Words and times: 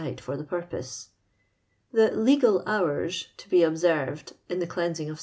'lit 0.03 0.19
for 0.19 0.35
the 0.35 0.43
purpose. 0.43 1.09
Tho'• 1.93 2.09
l«i,'al 2.11 2.63
hours" 2.65 3.27
to 3.37 3.47
be 3.47 3.59
ttbserv. 3.59 4.07
Ml 4.33 4.33
in 4.49 4.57
tho 4.57 4.65
clean 4.65 4.93
^in^r 4.93 5.11
of 5.11 5.19
ce. 5.19 5.19